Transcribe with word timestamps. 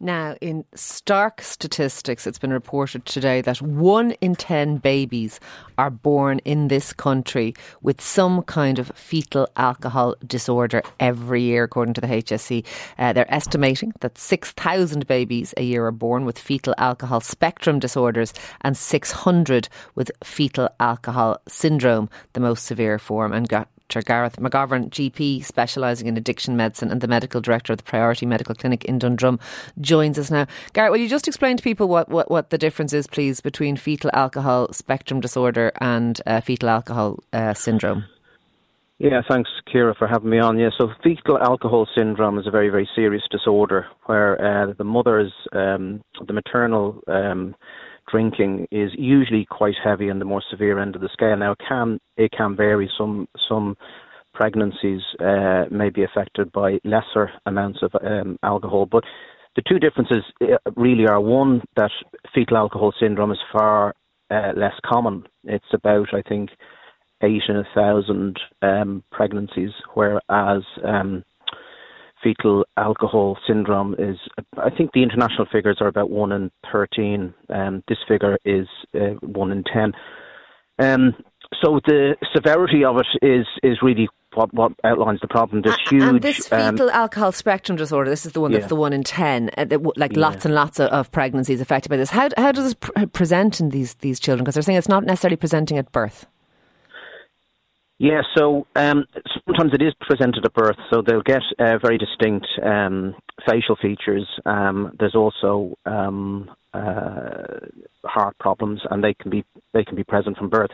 Now, 0.00 0.36
in 0.40 0.64
stark 0.74 1.42
statistics, 1.42 2.24
it's 2.24 2.38
been 2.38 2.52
reported 2.52 3.04
today 3.04 3.40
that 3.40 3.60
one 3.60 4.12
in 4.20 4.36
10 4.36 4.76
babies 4.76 5.40
are 5.76 5.90
born 5.90 6.38
in 6.44 6.68
this 6.68 6.92
country 6.92 7.54
with 7.82 8.00
some 8.00 8.42
kind 8.42 8.78
of 8.78 8.92
fetal 8.94 9.48
alcohol 9.56 10.14
disorder 10.24 10.82
every 11.00 11.42
year, 11.42 11.64
according 11.64 11.94
to 11.94 12.00
the 12.00 12.06
HSE. 12.06 12.64
Uh, 12.96 13.12
they're 13.12 13.32
estimating 13.34 13.92
that 14.00 14.18
6,000 14.18 15.04
babies 15.08 15.52
a 15.56 15.64
year 15.64 15.86
are 15.86 15.92
born 15.92 16.24
with 16.24 16.38
fetal 16.38 16.74
alcohol 16.78 17.20
spectrum 17.20 17.80
disorders 17.80 18.32
and 18.60 18.76
600 18.76 19.68
with 19.96 20.12
fetal 20.22 20.68
alcohol 20.78 21.40
syndrome, 21.48 22.08
the 22.34 22.40
most 22.40 22.66
severe 22.66 23.00
form. 23.00 23.32
And 23.32 23.48
Dr. 23.88 24.02
Garrett 24.02 24.34
McGovern, 24.34 24.90
GP 24.90 25.42
specialising 25.42 26.08
in 26.08 26.16
addiction 26.18 26.56
medicine 26.56 26.90
and 26.90 27.00
the 27.00 27.08
medical 27.08 27.40
director 27.40 27.72
of 27.72 27.78
the 27.78 27.84
Priority 27.84 28.26
Medical 28.26 28.54
Clinic 28.54 28.84
in 28.84 28.98
Dundrum, 28.98 29.40
joins 29.80 30.18
us 30.18 30.30
now. 30.30 30.46
Garrett, 30.74 30.92
will 30.92 30.98
you 30.98 31.08
just 31.08 31.26
explain 31.26 31.56
to 31.56 31.62
people 31.62 31.88
what, 31.88 32.10
what, 32.10 32.30
what 32.30 32.50
the 32.50 32.58
difference 32.58 32.92
is, 32.92 33.06
please, 33.06 33.40
between 33.40 33.76
fetal 33.76 34.10
alcohol 34.12 34.70
spectrum 34.72 35.20
disorder 35.20 35.72
and 35.80 36.20
uh, 36.26 36.42
fetal 36.42 36.68
alcohol 36.68 37.18
uh, 37.32 37.54
syndrome? 37.54 38.04
Yeah, 38.98 39.22
thanks, 39.26 39.48
Ciara, 39.72 39.94
for 39.94 40.06
having 40.06 40.28
me 40.28 40.38
on. 40.38 40.58
Yeah, 40.58 40.70
so 40.76 40.90
fetal 41.02 41.38
alcohol 41.38 41.86
syndrome 41.96 42.38
is 42.38 42.46
a 42.46 42.50
very, 42.50 42.68
very 42.68 42.88
serious 42.94 43.22
disorder 43.30 43.86
where 44.04 44.38
uh, 44.68 44.74
the 44.76 44.84
mother's, 44.84 45.32
um, 45.52 46.02
the 46.26 46.34
maternal 46.34 47.00
um, 47.06 47.54
drinking 48.10 48.66
is 48.70 48.90
usually 48.96 49.46
quite 49.48 49.74
heavy 49.82 50.10
on 50.10 50.18
the 50.18 50.24
more 50.24 50.42
severe 50.50 50.78
end 50.78 50.94
of 50.94 51.02
the 51.02 51.08
scale. 51.12 51.36
Now, 51.36 51.52
it 51.52 51.60
can 51.66 52.00
it 52.16 52.32
can 52.32 52.56
vary. 52.56 52.90
Some 52.96 53.28
some 53.48 53.76
pregnancies 54.34 55.00
uh, 55.20 55.64
may 55.70 55.90
be 55.90 56.04
affected 56.04 56.52
by 56.52 56.78
lesser 56.84 57.30
amounts 57.46 57.80
of 57.82 57.92
um, 58.04 58.38
alcohol, 58.42 58.86
but 58.86 59.04
the 59.56 59.62
two 59.68 59.78
differences 59.78 60.22
uh, 60.42 60.70
really 60.76 61.06
are 61.06 61.20
one 61.20 61.62
that 61.76 61.90
fetal 62.34 62.56
alcohol 62.56 62.92
syndrome 63.00 63.32
is 63.32 63.38
far 63.52 63.94
uh, 64.30 64.52
less 64.56 64.74
common. 64.84 65.24
It's 65.44 65.72
about 65.72 66.08
I 66.12 66.22
think 66.22 66.50
eight 67.22 67.42
in 67.48 67.56
a 67.56 67.64
thousand 67.74 68.38
um, 68.62 69.02
pregnancies, 69.10 69.72
whereas 69.94 70.62
um, 70.84 71.24
fetal 72.22 72.64
alcohol 72.76 73.38
syndrome 73.46 73.94
is, 73.98 74.16
I 74.56 74.70
think 74.70 74.92
the 74.92 75.02
international 75.02 75.46
figures 75.50 75.78
are 75.80 75.88
about 75.88 76.10
1 76.10 76.32
in 76.32 76.50
13. 76.72 77.34
Um, 77.48 77.82
this 77.88 77.98
figure 78.06 78.38
is 78.44 78.66
uh, 78.94 79.14
1 79.20 79.52
in 79.52 79.64
10. 79.64 79.92
Um, 80.80 81.14
so 81.62 81.80
the 81.86 82.16
severity 82.34 82.84
of 82.84 82.96
it 82.98 83.06
is, 83.24 83.46
is 83.62 83.78
really 83.82 84.08
what, 84.34 84.52
what 84.52 84.72
outlines 84.84 85.20
the 85.20 85.28
problem. 85.28 85.62
This 85.62 85.76
huge. 85.88 86.02
And 86.02 86.22
this 86.22 86.46
fetal 86.46 86.90
um, 86.90 86.94
alcohol 86.94 87.32
spectrum 87.32 87.76
disorder, 87.76 88.10
this 88.10 88.26
is 88.26 88.32
the 88.32 88.40
one 88.40 88.52
that's 88.52 88.64
yeah. 88.64 88.68
the 88.68 88.76
one 88.76 88.92
in 88.92 89.02
10, 89.02 89.50
uh, 89.56 89.66
like 89.96 90.12
yeah. 90.12 90.20
lots 90.20 90.44
and 90.44 90.54
lots 90.54 90.78
of, 90.78 90.90
of, 90.90 91.10
pregnancies 91.10 91.60
affected 91.60 91.88
by 91.88 91.96
this. 91.96 92.10
How, 92.10 92.28
how 92.36 92.52
does 92.52 92.74
pr- 92.74 93.06
present 93.06 93.60
in 93.60 93.70
these, 93.70 93.94
these 93.94 94.20
children? 94.20 94.44
Because 94.44 94.54
they're 94.54 94.62
saying 94.62 94.78
it's 94.78 94.88
not 94.88 95.04
necessarily 95.04 95.36
presenting 95.36 95.78
at 95.78 95.90
birth. 95.92 96.26
Yeah, 97.98 98.22
so 98.36 98.66
um, 98.76 99.06
sometimes 99.44 99.74
it 99.74 99.82
is 99.82 99.92
presented 100.00 100.44
at 100.44 100.54
birth, 100.54 100.76
so 100.88 101.02
they'll 101.02 101.20
get 101.20 101.42
uh, 101.58 101.78
very 101.78 101.98
distinct 101.98 102.46
um, 102.62 103.16
facial 103.48 103.74
features. 103.74 104.24
Um, 104.46 104.92
there's 105.00 105.16
also 105.16 105.76
um, 105.84 106.48
uh, 106.72 107.58
heart 108.04 108.38
problems, 108.38 108.82
and 108.90 109.02
they 109.02 109.14
can 109.14 109.30
be 109.30 109.44
they 109.74 109.84
can 109.84 109.96
be 109.96 110.04
present 110.04 110.36
from 110.36 110.48
birth. 110.48 110.70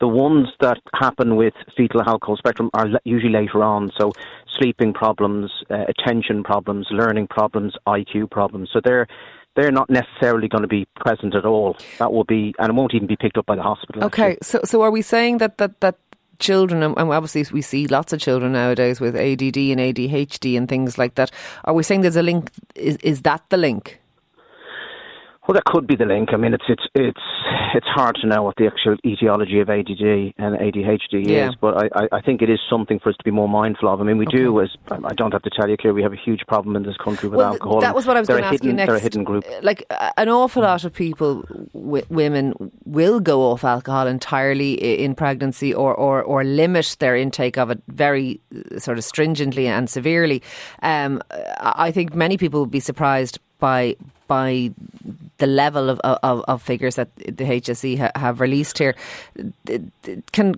The 0.00 0.08
ones 0.08 0.48
that 0.60 0.78
happen 1.00 1.36
with 1.36 1.54
fetal 1.76 2.02
alcohol 2.02 2.36
spectrum 2.36 2.70
are 2.74 2.88
usually 3.04 3.32
later 3.32 3.62
on, 3.62 3.92
so 3.96 4.12
sleeping 4.58 4.92
problems, 4.92 5.52
uh, 5.70 5.84
attention 5.86 6.42
problems, 6.42 6.88
learning 6.90 7.28
problems, 7.28 7.74
IQ 7.86 8.32
problems. 8.32 8.70
So 8.72 8.80
they're 8.82 9.06
they're 9.56 9.70
not 9.70 9.88
necessarily 9.88 10.48
going 10.48 10.62
to 10.62 10.68
be 10.68 10.86
present 10.96 11.34
at 11.34 11.44
all. 11.44 11.76
That 11.98 12.12
will 12.12 12.24
be, 12.24 12.54
and 12.58 12.70
it 12.70 12.74
won't 12.74 12.92
even 12.94 13.06
be 13.06 13.16
picked 13.16 13.38
up 13.38 13.46
by 13.46 13.54
the 13.54 13.62
hospital. 13.62 14.02
Okay, 14.04 14.32
actually. 14.32 14.38
so 14.42 14.60
so 14.64 14.82
are 14.82 14.90
we 14.90 15.02
saying 15.02 15.38
that 15.38 15.58
that 15.58 15.80
that 15.80 15.96
children, 16.38 16.82
and 16.82 16.96
obviously 16.96 17.44
we 17.52 17.62
see 17.62 17.86
lots 17.86 18.12
of 18.12 18.20
children 18.20 18.52
nowadays 18.52 19.00
with 19.00 19.16
ADD 19.16 19.56
and 19.56 19.80
ADHD 19.80 20.56
and 20.56 20.68
things 20.68 20.98
like 20.98 21.14
that. 21.16 21.30
Are 21.64 21.74
we 21.74 21.82
saying 21.82 22.02
there's 22.02 22.16
a 22.16 22.22
link? 22.22 22.50
Is, 22.74 22.96
is 22.98 23.22
that 23.22 23.42
the 23.50 23.56
link? 23.56 24.00
Well, 25.46 25.54
that 25.54 25.64
could 25.66 25.86
be 25.86 25.94
the 25.94 26.06
link. 26.06 26.30
I 26.32 26.38
mean, 26.38 26.54
it's 26.54 26.64
it's 26.68 26.84
it's 26.94 27.20
it's 27.74 27.86
hard 27.86 28.16
to 28.22 28.26
know 28.26 28.42
what 28.42 28.56
the 28.56 28.66
actual 28.66 28.96
etiology 29.04 29.60
of 29.60 29.68
ADD 29.68 30.32
and 30.38 30.56
ADHD 30.56 31.28
yeah. 31.28 31.50
is, 31.50 31.54
but 31.60 31.92
I, 31.94 32.08
I 32.12 32.20
think 32.22 32.40
it 32.40 32.48
is 32.48 32.60
something 32.70 32.98
for 32.98 33.10
us 33.10 33.16
to 33.18 33.24
be 33.24 33.30
more 33.30 33.48
mindful 33.48 33.92
of. 33.92 34.00
I 34.00 34.04
mean, 34.04 34.16
we 34.16 34.26
okay. 34.26 34.38
do, 34.38 34.62
as 34.62 34.70
I 34.90 35.12
don't 35.12 35.32
have 35.32 35.42
to 35.42 35.50
tell 35.50 35.68
you, 35.68 35.76
clear, 35.76 35.92
we 35.92 36.02
have 36.02 36.14
a 36.14 36.22
huge 36.24 36.40
problem 36.46 36.76
in 36.76 36.82
this 36.82 36.96
country 36.96 37.28
with 37.28 37.40
well, 37.40 37.52
alcohol. 37.52 37.80
That 37.82 37.94
was 37.94 38.06
what 38.06 38.16
I 38.16 38.20
was 38.20 38.28
going 38.28 38.40
to 38.40 38.46
ask 38.46 38.52
hidden, 38.52 38.68
you 38.68 38.72
next. 38.72 38.88
They're 38.88 38.96
a 38.96 39.00
hidden 39.00 39.24
group. 39.24 39.44
Like 39.62 39.84
an 40.16 40.30
awful 40.30 40.62
lot 40.62 40.84
of 40.84 40.94
people, 40.94 41.42
w- 41.74 42.06
women, 42.08 42.54
will 42.86 43.20
go 43.20 43.42
off 43.42 43.64
alcohol 43.64 44.06
entirely 44.06 44.72
in 45.04 45.14
pregnancy, 45.14 45.74
or, 45.74 45.94
or 45.94 46.22
or 46.22 46.42
limit 46.42 46.96
their 47.00 47.16
intake 47.16 47.58
of 47.58 47.70
it 47.70 47.82
very 47.88 48.40
uh, 48.54 48.78
sort 48.78 48.96
of 48.96 49.04
stringently 49.04 49.66
and 49.66 49.90
severely. 49.90 50.42
Um, 50.82 51.20
I 51.60 51.90
think 51.90 52.14
many 52.14 52.38
people 52.38 52.60
would 52.60 52.70
be 52.70 52.80
surprised 52.80 53.38
by 53.58 53.96
by 54.26 54.72
the 55.38 55.46
level 55.46 55.90
of, 55.90 55.98
of, 56.00 56.44
of 56.46 56.62
figures 56.62 56.96
that 56.96 57.14
the 57.16 57.44
HSE 57.44 57.98
ha, 57.98 58.10
have 58.14 58.40
released 58.40 58.78
here. 58.78 58.94
Can 60.32 60.54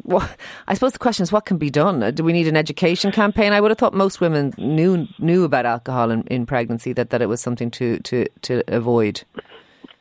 I 0.68 0.74
suppose 0.74 0.92
the 0.92 0.98
question 0.98 1.22
is 1.22 1.32
what 1.32 1.46
can 1.46 1.58
be 1.58 1.70
done? 1.70 2.14
Do 2.14 2.24
we 2.24 2.32
need 2.32 2.48
an 2.48 2.56
education 2.56 3.12
campaign? 3.12 3.52
I 3.52 3.60
would 3.60 3.70
have 3.70 3.78
thought 3.78 3.94
most 3.94 4.20
women 4.20 4.52
knew 4.58 5.08
knew 5.18 5.44
about 5.44 5.66
alcohol 5.66 6.10
in, 6.10 6.22
in 6.24 6.46
pregnancy 6.46 6.92
that, 6.94 7.10
that 7.10 7.22
it 7.22 7.26
was 7.26 7.40
something 7.40 7.70
to, 7.72 7.98
to, 8.00 8.26
to 8.42 8.62
avoid. 8.68 9.22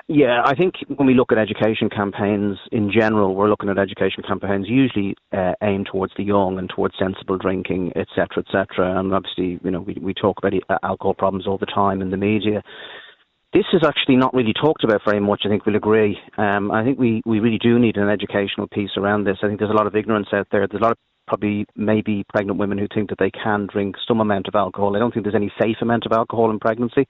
Yeah, 0.07 0.43
I 0.45 0.53
think 0.53 0.75
when 0.97 1.07
we 1.07 1.15
look 1.15 1.31
at 1.31 1.39
education 1.39 1.89
campaigns 1.89 2.59
in 2.71 2.91
general, 2.91 3.33
we're 3.33 3.49
looking 3.49 3.69
at 3.69 3.79
education 3.79 4.21
campaigns 4.21 4.67
usually 4.69 5.15
uh, 5.35 5.53
aimed 5.63 5.87
towards 5.91 6.13
the 6.15 6.23
young 6.23 6.59
and 6.59 6.69
towards 6.69 6.93
sensible 6.99 7.39
drinking, 7.39 7.91
etc., 7.95 8.43
etc. 8.45 8.99
And 8.99 9.15
obviously, 9.15 9.59
you 9.63 9.71
know, 9.71 9.81
we 9.81 9.97
we 9.99 10.13
talk 10.13 10.37
about 10.37 10.53
uh, 10.69 10.77
alcohol 10.83 11.15
problems 11.15 11.47
all 11.47 11.57
the 11.57 11.65
time 11.65 12.03
in 12.03 12.11
the 12.11 12.17
media. 12.17 12.61
This 13.55 13.63
is 13.71 13.87
actually 13.87 14.17
not 14.17 14.33
really 14.33 14.51
talked 14.51 14.83
about 14.83 14.99
very 15.05 15.21
much. 15.21 15.43
I 15.45 15.47
think 15.47 15.65
we'll 15.65 15.77
agree. 15.77 16.17
Um, 16.37 16.71
I 16.71 16.83
think 16.83 16.99
we, 16.99 17.21
we 17.25 17.39
really 17.39 17.57
do 17.57 17.79
need 17.79 17.95
an 17.95 18.09
educational 18.09 18.67
piece 18.67 18.89
around 18.97 19.23
this. 19.23 19.37
I 19.41 19.47
think 19.47 19.59
there's 19.59 19.71
a 19.71 19.73
lot 19.73 19.87
of 19.87 19.95
ignorance 19.95 20.27
out 20.33 20.47
there. 20.51 20.67
There's 20.67 20.81
a 20.81 20.83
lot 20.83 20.91
of 20.91 20.97
probably 21.25 21.65
maybe 21.73 22.25
pregnant 22.27 22.59
women 22.59 22.77
who 22.77 22.87
think 22.93 23.07
that 23.11 23.17
they 23.17 23.31
can 23.31 23.69
drink 23.71 23.95
some 24.05 24.19
amount 24.19 24.49
of 24.49 24.55
alcohol. 24.55 24.93
I 24.93 24.99
don't 24.99 25.13
think 25.13 25.23
there's 25.23 25.35
any 25.35 25.53
safe 25.57 25.77
amount 25.81 26.05
of 26.05 26.11
alcohol 26.11 26.51
in 26.51 26.59
pregnancy. 26.59 27.07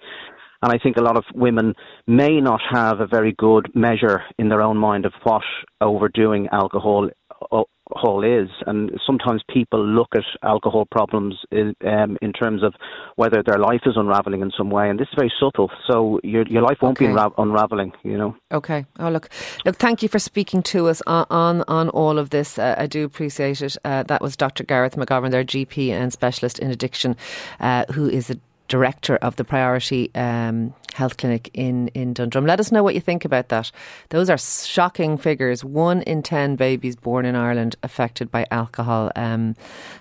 And 0.62 0.72
I 0.72 0.78
think 0.78 0.98
a 0.98 1.02
lot 1.02 1.18
of 1.18 1.24
women 1.34 1.74
may 2.06 2.40
not 2.40 2.62
have 2.72 3.00
a 3.00 3.08
very 3.08 3.34
good 3.40 3.72
measure 3.74 4.22
in 4.38 4.48
their 4.48 4.62
own 4.62 4.78
mind 4.78 5.08
of 5.08 5.14
what 5.24 5.42
overdoing 5.82 6.48
alcohol 6.52 7.10
alcohol 7.52 8.24
is, 8.24 8.50
and 8.66 8.92
sometimes 9.06 9.44
people 9.54 9.86
look 9.86 10.10
at 10.16 10.24
alcohol 10.44 10.86
problems 10.90 11.36
in, 11.52 11.76
um, 11.86 12.18
in 12.22 12.34
terms 12.34 12.64
of 12.64 12.74
whether 13.16 13.44
their 13.44 13.60
life 13.60 13.82
is 13.86 13.94
unraveling 13.96 14.42
in 14.42 14.52
some 14.58 14.70
way, 14.70 14.90
and 14.90 15.00
this 15.00 15.08
is 15.08 15.14
very 15.18 15.32
subtle. 15.40 15.70
So 15.88 16.20
your 16.24 16.48
your 16.48 16.62
life 16.62 16.78
won't 16.82 16.98
okay. 16.98 17.08
be 17.08 17.14
unra- 17.14 17.34
unraveling, 17.38 17.94
you 18.04 18.18
know. 18.18 18.36
Okay. 18.52 18.86
Oh 19.00 19.10
look, 19.10 19.30
look. 19.66 19.76
Thank 19.76 20.02
you 20.04 20.10
for 20.10 20.20
speaking 20.20 20.64
to 20.64 20.88
us 20.88 21.02
on 21.08 21.26
on, 21.30 21.64
on 21.68 21.90
all 21.90 22.18
of 22.18 22.30
this. 22.30 22.58
Uh, 22.58 22.76
I 22.78 22.88
do 22.88 23.06
appreciate 23.06 23.62
it. 23.62 23.78
Uh, 23.86 24.04
that 24.04 24.22
was 24.22 24.36
Dr. 24.36 24.64
Garrett 24.64 24.94
McGovern, 24.94 25.32
their 25.32 25.44
GP 25.44 25.90
and 25.90 26.12
specialist 26.12 26.60
in 26.60 26.72
addiction, 26.72 27.16
uh, 27.60 27.86
who 27.94 28.10
is 28.10 28.30
a 28.30 28.40
director 28.68 29.18
of 29.18 29.36
the 29.36 29.44
Priority 29.44 30.12
um, 30.16 30.74
Health 30.94 31.18
Clinic 31.18 31.50
in, 31.54 31.90
in 31.90 32.14
Dundrum. 32.14 32.46
Let 32.46 32.60
us 32.60 32.72
know 32.72 32.84
what 32.84 32.96
you 32.96 33.02
think 33.02 33.26
about 33.26 33.50
that. 33.50 33.72
Those 34.10 34.30
are 34.30 34.38
shocking 34.38 35.18
figures. 35.18 35.64
One 35.64 36.02
in 36.04 36.24
10 36.24 36.56
babies 36.56 36.96
born 36.96 37.26
in 37.26 37.36
Ireland 37.36 37.76
affected 37.84 38.32
by 38.32 38.46
alcohol. 38.52 39.12
Um, 39.16 39.56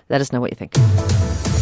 let 0.09 0.21
us 0.21 0.31
know 0.31 0.39
what 0.39 0.51
you 0.51 0.55
think. 0.55 0.73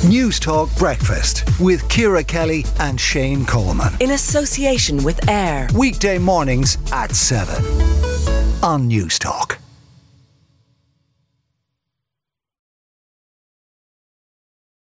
Newstalk 0.04 0.78
Breakfast 0.78 1.44
with 1.60 1.88
Ciara 1.90 2.24
Kelly 2.24 2.66
and 2.80 3.00
Shane 3.00 3.46
Coleman. 3.46 3.94
In 4.00 4.12
association 4.12 5.04
with 5.04 5.30
AIR. 5.30 5.70
Weekday 5.76 6.18
mornings 6.18 6.78
at 6.92 7.16
7 7.16 7.56
on 8.62 8.90
Newstalk. 8.90 9.63